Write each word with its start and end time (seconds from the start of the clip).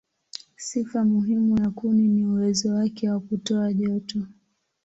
Sifa 0.55 1.03
muhimu 1.05 1.61
ya 1.63 1.69
kuni 1.69 2.07
ni 2.07 2.25
uwezo 2.25 2.69
wake 2.73 3.09
wa 3.09 3.19
kutoa 3.19 3.73
joto. 3.73 4.19